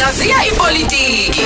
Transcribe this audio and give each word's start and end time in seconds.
Hlaziya 0.00 0.46
ipolitiki. 0.46 1.42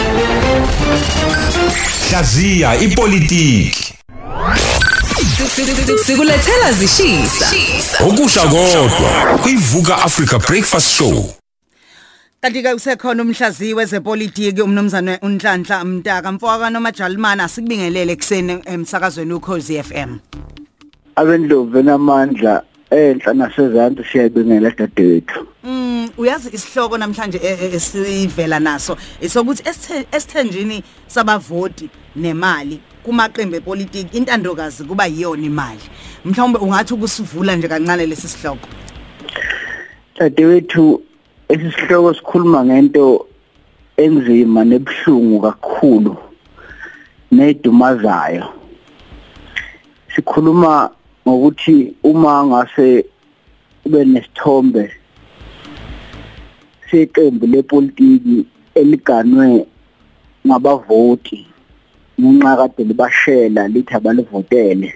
Hlaziya 2.10 2.76
ipolitiki. 2.76 3.94
Sikulethela 6.04 6.72
zishisa. 6.72 7.46
Okusha 8.06 8.40
kodwa 8.40 9.38
kuyivuka 9.42 9.96
Africa 10.02 10.38
Breakfast 10.48 10.90
Show. 10.90 11.34
Kanti 12.40 12.62
ke 12.62 12.72
usekhona 12.72 13.22
umhlaziyi 13.22 13.74
wezepolitiki 13.74 14.62
umnumzane 14.62 15.18
uNhlanhla 15.22 15.84
Mtaka 15.84 16.32
mfowaka 16.32 16.70
noMajalimane 16.70 17.42
asikubingelele 17.42 18.12
ekseni 18.12 18.62
emsakazweni 18.64 19.32
uKhosi 19.32 19.82
FM. 19.82 20.18
abendlovu 21.16 21.70
benamandla 21.70 22.62
enhla 22.90 23.34
nasezantsi 23.34 24.04
siyayibingela 24.12 24.70
dadewethu 24.70 25.40
Mm 25.40 25.53
uyazi 26.18 26.50
isihloko 26.52 26.98
namhlanje 26.98 27.38
e- 27.42 27.58
e- 27.60 27.74
esivela 27.76 28.60
naso. 28.60 28.96
Isokuthi 29.20 29.62
esithe- 29.62 30.06
esithenjini 30.12 30.82
sabavoti 31.06 31.88
nemali 32.16 32.80
kumaqembu 33.02 33.56
epolitiki 33.56 34.16
intandokazi 34.16 34.84
kuba 34.84 35.06
yiyona 35.06 35.46
imali. 35.46 35.84
Mhlawumbe 36.24 36.58
ungathi 36.58 36.94
ukusivula 36.94 37.56
nje 37.56 37.68
kancane 37.68 38.06
lesi 38.06 38.28
sihloko. 38.28 38.68
Dadewethu 40.18 41.02
esisihloko 41.48 42.14
sikhuluma 42.14 42.64
ngento 42.64 43.26
enzima 43.96 44.64
nebuhlungu 44.64 45.40
kakhulu 45.40 46.16
nedumazayo. 47.32 48.48
Sikhuluma 50.14 50.90
ngokuthi 51.28 51.94
uma 52.02 52.46
ngase 52.46 53.04
ube 53.84 54.04
nesithombe 54.04 54.90
seqembu 56.90 57.46
lepolitiki 57.46 58.46
eliganwe 58.74 59.66
ngabavoti 60.46 61.46
ngenxa 62.20 62.56
kade 62.56 62.82
libashela 62.84 63.68
lithi 63.68 63.94
abalivotele. 63.94 64.90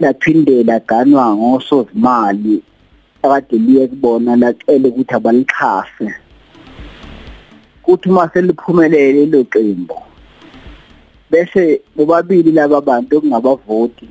Laphinde 0.00 0.62
laganwa 0.62 1.36
ngosozimali 1.36 2.62
akade 3.22 3.56
liye 3.58 3.86
kubona 3.86 4.36
lacela 4.36 4.88
ukuthi 4.88 5.14
abalixhase. 5.14 6.08
Kuthi 7.82 8.08
uma 8.08 8.30
seliphumelele 8.32 9.26
lo 9.26 9.44
qembu 9.44 9.96
bese 11.32 11.80
bobabili 11.96 12.52
laba 12.52 12.80
bantu 12.80 13.16
okungabavoti 13.16 14.08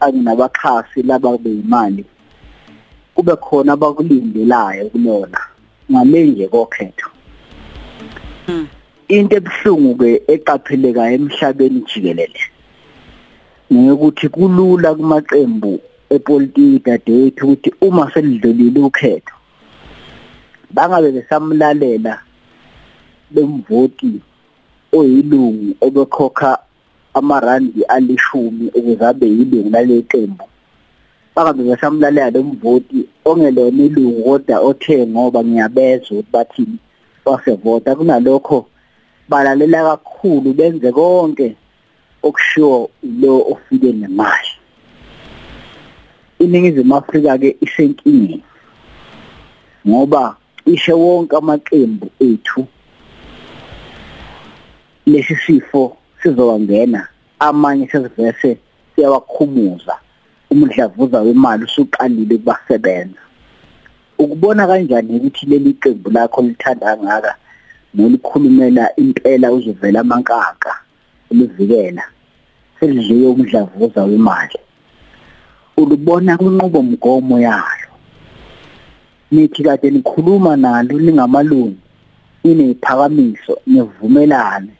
kanye 0.00 0.20
nabaxhasi 0.22 1.02
laba 1.02 1.38
beyimali 1.38 2.04
kube 3.14 3.36
khona 3.36 3.72
abakulindelayo 3.72 4.84
kulona 4.92 5.40
ngale 5.90 6.26
nje 6.26 6.48
kokhetho. 6.48 7.08
Into 9.08 9.36
ebuhlungu 9.36 9.94
ke 10.00 10.22
eqapheleka 10.32 11.12
emhlabeni 11.14 11.84
jikelele 11.88 12.42
ngokuthi 13.72 14.28
kulula 14.28 14.94
kumaqembu 14.94 15.80
epolitiki 16.14 16.78
dadewethu 16.84 17.44
ukuthi 17.46 17.70
uma 17.80 18.10
selidlulile 18.12 18.80
ukhetho 18.80 19.34
bangabe 20.74 21.12
besamlalela 21.16 22.14
bemvoti 23.30 24.12
oyilungu 24.92 25.76
obekhokha 25.80 26.58
amarandi 27.14 27.82
alishumi 27.94 28.66
ukuze 28.74 29.04
abe 29.06 29.26
yilungu 29.26 29.70
lale 29.70 30.02
qembu 31.32 31.54
bangabe 31.54 31.62
besamlalela 31.64 32.30
lomvoti 32.30 33.08
ongelona 33.24 33.84
ilungu 33.84 34.22
kodwa 34.22 34.60
othe 34.60 35.06
ngoba 35.06 35.44
ngiyabezwa 35.44 36.18
ukuthi 36.18 36.32
bathini 36.32 36.78
wasevota 37.24 37.96
kunalokho 37.96 38.66
balalela 39.28 39.96
kakhulu 39.96 40.52
benze 40.52 40.92
konke 40.92 41.56
okushiwo 42.22 42.90
lo 43.20 43.40
ofike 43.52 43.92
nemali. 43.92 44.48
Iningizimu 46.38 46.96
Afrika 46.96 47.38
ke 47.38 47.56
isenkingeni 47.60 48.42
ngoba 49.88 50.36
ishe 50.66 50.92
wonke 50.92 51.36
amaqembu 51.36 52.10
ethu 52.20 52.66
lesi 55.06 55.36
sifo 55.36 55.96
sizowangena 56.22 57.08
amanye 57.38 57.88
sesivese 57.88 58.58
siyawakhumuza. 58.94 59.98
Umdlavuza 60.52 61.18
wemali 61.26 61.64
usuqalile 61.64 62.36
kubasebenza 62.38 63.22
ukubona 64.18 64.66
kanjani 64.66 65.16
ukuthi 65.16 65.46
leli 65.46 65.72
qembu 65.72 66.10
lakho 66.10 66.42
lithanda 66.42 66.96
ngaka 66.96 67.32
nolikhulumela 67.94 68.96
impela 68.96 69.52
uzovela 69.52 70.00
amankaka 70.00 70.72
elivikela 71.30 72.04
selidliwe 72.80 73.26
umdlavuza 73.26 74.04
wemali. 74.04 74.58
Ulubona 75.76 76.36
kwinqubo 76.38 76.82
mgomo 76.82 77.40
yalo. 77.40 77.90
Nithi 79.30 79.62
kade 79.62 79.90
nikhuluma 79.90 80.56
nalo 80.56 80.98
lingamalungu 80.98 81.76
ineziphakamiso 82.44 83.58
nevumelane. 83.66 84.72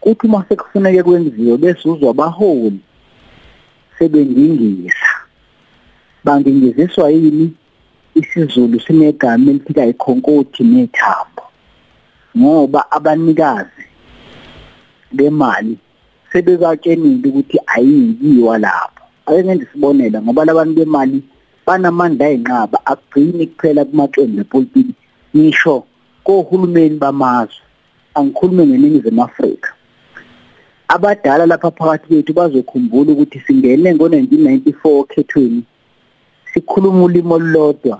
Kuthi 0.00 0.26
uma 0.26 0.44
sekufuneke 0.48 1.02
kwenziwe 1.02 1.56
bese 1.56 1.88
uzwa 1.88 2.10
abaholi 2.10 2.80
sebengingisa 4.02 5.10
bangingiziswa 6.24 7.10
yini? 7.10 7.54
Isizulu 8.14 8.80
sinegama 8.80 9.50
elithi 9.50 9.80
ayikhonkoti 9.80 10.64
nethambo. 10.64 11.42
Ngoba 12.38 12.90
abanikazi 12.90 13.84
bemali 15.12 15.78
sebebatshenile 16.32 17.28
ukuthi 17.28 17.58
ayiyiwa 17.66 18.58
lapho. 18.58 19.04
Ake 19.26 19.44
ngenze 19.44 19.64
isibonelo 19.64 20.22
ngoba 20.22 20.44
labantu 20.44 20.74
bemali 20.74 21.22
banamandla 21.66 22.26
ayinqaba 22.26 22.78
akugcini 22.86 23.46
kuphela 23.46 23.84
kumaqembu 23.84 24.40
epolitiki 24.40 24.94
ngisho 25.36 25.84
kohulumeni 26.24 26.98
bamazwe 26.98 27.62
angikhulume 28.14 28.66
ngeningizimu 28.66 29.22
Afrika. 29.24 29.72
Abadala 30.94 31.46
lapha 31.46 31.70
phakathi 31.70 32.06
kwethu 32.08 32.32
bazokhumbula 32.32 33.12
ukuthi 33.12 33.40
singene 33.46 33.92
ngo1994 33.92 35.00
okhethweni 35.00 35.62
sikhuluma 36.54 37.04
ulimo 37.04 37.34
olulodwa 37.34 37.96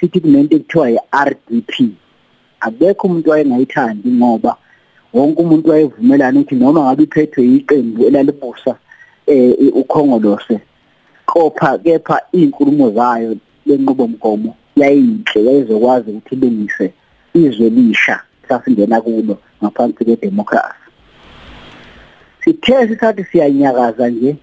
sithi 0.00 0.20
kunento 0.20 0.56
ekuthiwa 0.56 0.88
yi-RDP 0.90 1.72
akekho 2.60 3.06
umuntu 3.06 3.30
wayengayithandi 3.30 4.08
ngoba 4.08 4.56
wonke 5.12 5.42
umuntu 5.42 5.70
wayevumelana 5.70 6.40
ukuthi 6.40 6.54
noma 6.54 6.80
ngabe 6.84 7.02
iphethwe 7.02 7.44
iqembu 7.56 8.00
elalibusa 8.08 8.72
eh 9.26 9.76
ukhongolose 9.80 10.56
kopha 11.26 11.78
kepha 11.78 12.16
izinkulumo 12.32 12.90
zayo 12.90 13.36
lenqubomgomo 13.66 14.56
yayinhle 14.76 15.38
yayizokwazi 15.46 16.10
ukuthi 16.10 16.34
ilungise 16.34 16.86
izwe 17.34 17.68
lisha 17.76 18.16
sasingena 18.48 19.00
kulo 19.00 19.34
ngaphansi 19.62 20.04
kwedemocracy. 20.04 20.79
Sithe 22.50 22.88
sisathi 22.88 23.24
siyanyakaza 23.24 24.08
nje 24.08 24.36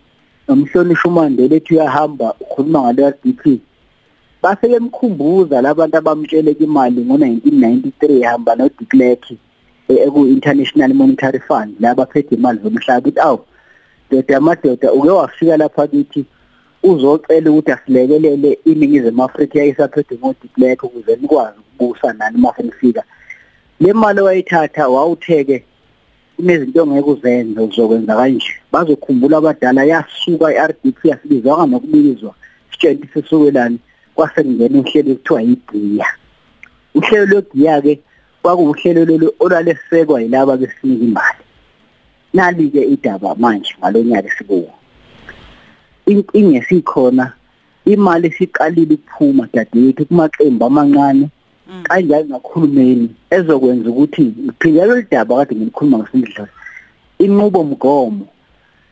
nomhlonishwa 0.47 1.11
uMandela 1.11 1.55
ethi 1.55 1.73
uyahamba 1.73 2.33
ukhuluma 2.39 2.81
ngale 2.81 3.07
RDP 3.09 3.43
base 4.43 4.67
bemkhumbuza 4.67 5.61
labantu 5.61 5.97
abamtsheleka 5.97 6.63
imali 6.63 7.01
ngo1993 7.01 8.23
ehamba 8.23 8.55
no 8.55 8.69
de 8.69 8.85
Klerk 8.85 9.23
eku 9.89 10.27
International 10.27 10.93
Monetary 10.93 11.39
Fund 11.39 11.75
laba 11.79 12.05
phethe 12.05 12.35
imali 12.35 12.59
zomhlaba 12.63 12.99
ukuthi 12.99 13.19
awu 13.19 13.39
doda 14.11 14.37
amadoda 14.37 14.93
uke 14.93 15.09
wafika 15.09 15.57
lapha 15.57 15.87
kithi 15.87 16.25
uzocela 16.83 17.51
ukuthi 17.51 17.71
asilekelele 17.71 18.59
iningizimu 18.65 19.23
Afrika 19.23 19.59
yayisaphethe 19.59 20.15
ngo 20.15 20.35
de 20.41 20.47
Klerk 20.55 20.83
ukuze 20.83 21.15
nikwazi 21.15 21.57
ukubusa 21.59 22.13
nani 22.13 22.37
uma 22.37 22.53
senifika 22.57 23.03
le 23.79 23.93
mali 23.93 24.21
wayithatha 24.21 24.87
wawutheke 24.87 25.63
kunezinto 26.37 26.83
ongeke 26.83 27.09
uzenze 27.09 27.59
uzokwenza 27.61 28.15
kanje. 28.15 28.53
Bazokhumbula 28.71 29.37
abadala 29.37 29.83
yasuka 29.83 30.53
iRDP 30.53 31.05
yasibizwa 31.05 31.67
nokubizwa 31.67 32.33
sitshela 32.71 33.07
sisukelani 33.13 33.79
kwase 34.15 34.43
kungena 34.43 34.79
uhlelo 34.79 35.11
ekuthiwa 35.11 35.41
yigiya 35.41 36.07
uhlelo 36.95 37.25
lwegiya 37.25 37.81
ke 37.81 37.99
kwakuuhlelo 38.41 39.05
lolu 39.05 39.27
olwalesekwa 39.39 40.21
yilaba 40.21 40.57
besinika 40.57 41.03
imali. 41.05 41.43
Nali 42.33 42.69
ke 42.69 42.81
idaba 42.83 43.35
manje 43.35 43.73
ngalonyaka 43.79 44.29
sikuwo 44.37 44.73
inkinga 46.05 46.57
esikhona 46.59 47.33
imali 47.85 48.31
siqalile 48.31 48.95
ukuphuma 48.95 49.47
dadewethu 49.53 50.05
kumaqembu 50.05 50.65
amancane 50.65 51.29
kanjalo 51.83 52.25
nakhulumeni 52.29 53.09
ezokwenza 53.29 53.89
ukuthi 53.89 54.23
ngiphinde 54.43 54.85
lo 54.85 55.01
daba 55.11 55.35
kade 55.37 55.55
ngilikhuluma 55.55 55.97
ngesindlela 55.97 56.49
inqubo 57.23 57.63
mgomo 57.63 58.25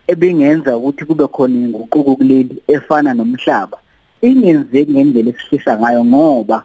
ebingenza 0.07 0.77
ukuthi 0.77 1.06
kube 1.06 1.27
khona 1.27 1.56
inguquko 1.56 2.16
kuleli 2.16 2.56
efana 2.68 3.13
nomhlaba 3.13 3.77
ingenzeki 4.22 4.92
ngendlela 4.92 5.30
esifisa 5.30 5.80
ngayo 5.80 6.06
ngoba 6.06 6.63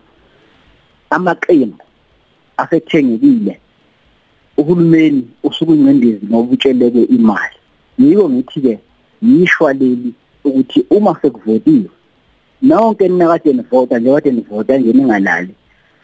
amaqembu 1.10 1.84
asethengekile 2.56 3.60
uhulumeni 4.56 5.28
usuke 5.42 5.72
ingcindezi 5.72 6.26
ngoba 6.26 6.52
utsheleke 6.52 7.02
imali. 7.02 7.56
Yiko 7.98 8.30
ngithi 8.30 8.60
ke 8.60 8.78
yishwa 9.22 9.72
leli 9.72 10.14
ukuthi 10.44 10.84
uma 10.90 11.16
sekuvotiwe 11.20 11.90
nonke 12.62 13.08
ninakade 13.08 13.52
nivota 13.52 13.98
nje 13.98 14.10
kade 14.12 14.30
nivota 14.30 14.78
nje 14.78 14.92
ningalali 14.92 15.54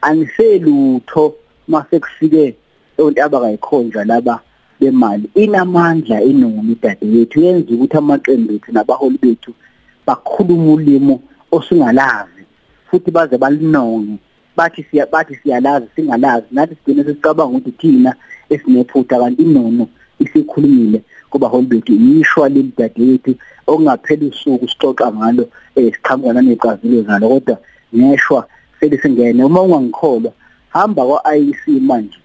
aniselutho 0.08 1.34
mase 1.68 2.00
kufike 2.00 2.54
onke 2.98 3.22
abakayikhonjwa 3.22 4.04
laba 4.04 4.40
bemali. 4.80 5.30
Inamandla 5.34 6.22
iningi 6.22 6.72
idade 6.72 7.06
yethu 7.06 7.40
yenza 7.40 7.74
ukuthi 7.74 7.96
amaqembu 7.96 8.52
ethu 8.52 8.72
nabaholi 8.72 9.18
bethu 9.18 9.50
bakhuluma 10.06 10.72
ulimo 10.72 11.22
osingalazi 11.52 12.42
futhi 12.90 13.10
baze 13.10 13.38
balinonge. 13.38 14.18
Bathi 14.56 14.86
siya 14.90 15.06
bathi 15.06 15.34
siyalazi 15.42 15.86
singalazi. 15.96 16.46
Nathi 16.52 16.74
sigcine 16.74 17.04
sesicabanga 17.04 17.58
ukuthi 17.58 17.72
thina 17.72 18.14
esinephutha 18.50 19.18
kanti 19.18 19.42
inono 19.42 19.88
isikhulumile 20.18 21.02
kubaholi 21.30 21.66
bethu 21.66 21.92
yishwa 21.92 22.48
leli 22.48 22.72
dade 22.78 23.02
yethu 23.02 23.34
okungaphela 23.66 24.26
usuku 24.26 24.68
sixoxa 24.68 25.12
ngalo 25.12 25.48
eh 25.76 25.92
siqhamuka 25.94 26.32
nanecazelo 26.32 27.02
zalo 27.02 27.28
kodwa 27.28 27.56
ngeshwa 27.94 28.48
selisingene 28.86 29.44
uma 29.44 29.62
ungangikholwa 29.62 30.32
hamba 30.68 31.06
kwa-IEC 31.06 31.66
manje 31.80 32.18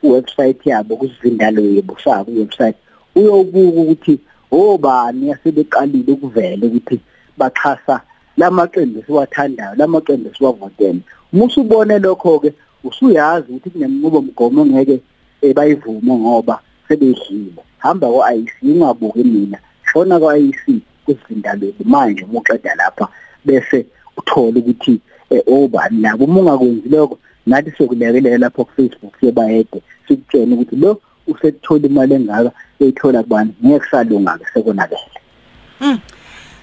kuwebsite 0.00 0.70
yabo 0.70 0.96
kusivindalo 0.96 1.62
yebo 1.62 1.96
sabo 2.04 2.32
website 2.32 2.76
uyobuka 3.14 3.80
ukuthi 3.80 4.18
obani 4.50 5.28
yasebeqalile 5.28 6.12
ukuvela 6.12 6.66
ukuthi 6.66 7.00
baxhasa 7.36 8.00
lamaqembu 8.36 9.02
siwathandayo 9.06 9.74
lamaqembu 9.74 10.34
siwavotele 10.34 11.00
musu 11.32 11.60
ubone 11.60 11.98
lokho 11.98 12.38
ke 12.38 12.52
usuyazi 12.84 13.52
ukuthi 13.52 13.70
kunemnqubo 13.70 14.22
mgomo 14.22 14.66
ngeke 14.66 15.00
bayivume 15.54 16.12
ngoba 16.12 16.60
sebedlile. 16.88 17.62
Hamba 17.78 18.08
kwa-IEC 18.08 18.50
ungabuki 18.62 19.24
mina. 19.24 19.58
Shona 19.92 20.18
kwa-IEC 20.18 20.80
kusivindalo 21.04 21.72
manje 21.84 22.24
umuqeda 22.24 22.74
lapha 22.74 23.08
bese 23.44 23.86
uthola 24.16 24.58
ukuthi 24.58 25.00
obani 25.46 26.00
nabo 26.00 26.24
uma 26.24 26.40
ungakwenzi 26.40 26.88
lokho 26.88 27.18
nathi 27.46 27.72
sokulekelela 27.78 28.38
lapho 28.38 28.64
ku-Facebook 28.64 29.14
sebayede 29.20 29.82
sikutshene 30.08 30.54
ukuthi 30.54 30.76
lo 30.76 31.00
usethola 31.26 31.86
imali 31.86 32.14
engaka 32.14 32.52
eyithola 32.80 33.22
kubani 33.22 33.54
ngeke 33.64 33.86
salunga 33.90 34.38
ke 34.38 34.44
sekonakele. 34.54 35.20
Mm. 35.80 36.00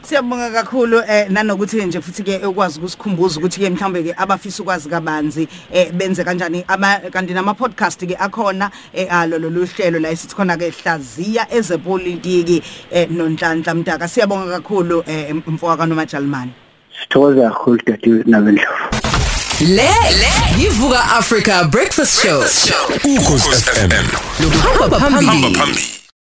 Siyabonga 0.02 0.52
kakhulu 0.52 1.02
eh 1.08 1.30
nanokuthi 1.30 1.86
nje 1.86 2.02
futhi 2.02 2.24
ke 2.24 2.46
ukwazi 2.46 2.80
ukusikhumbuza 2.80 3.40
ukuthi 3.40 3.60
ke 3.60 3.70
mhlambe 3.70 4.04
ke 4.04 4.14
abafisa 4.18 4.64
ukwazi 4.64 4.90
kabanzi 4.90 5.48
eh 5.72 5.92
benze 5.92 6.24
kanjani 6.24 6.64
ama 6.68 7.00
kanti 7.12 7.34
nama 7.34 7.54
podcast 7.54 8.06
ke 8.06 8.16
akhona 8.16 8.72
eh 8.94 9.08
alo 9.10 9.40
lolu 9.40 9.66
hlelo 9.66 10.00
la 10.00 10.10
esithi 10.10 10.36
khona 10.36 10.58
ke 10.58 10.70
hlaziya 10.70 11.48
ezepolitiki 11.54 12.62
eh 12.92 13.10
nonhlanhla 13.10 13.74
mtaka. 13.74 14.08
Siyabonga 14.08 14.62
kakhulu 14.62 15.04
eh 15.08 15.34
mfoka 15.48 15.78
kaNomajalimani 15.78 16.65
sithokoza 17.16 17.50
kakhulu 17.50 17.80
dadewethu 17.86 18.30
nabendlovu 18.30 18.78
Le 19.60 19.90
yivuka 20.60 21.04
Africa 21.04 21.64
Breakfast 21.72 22.22
Show. 22.28 22.44
ukhozi 23.18 23.50
FM 23.50 23.92
Hamba 24.82 25.00
phambili. 25.00 25.56
phambili 25.56 25.95